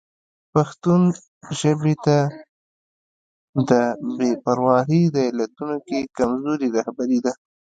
پښتو 0.53 0.93
ژبې 1.59 1.93
ته 2.05 2.17
د 3.69 3.71
بې 4.17 4.31
پرواهي 4.43 5.03
د 5.15 5.17
علتونو 5.29 5.77
کې 5.87 5.99
کمزوري 6.17 6.67
رهبري 6.77 7.19
ده. 7.25 7.31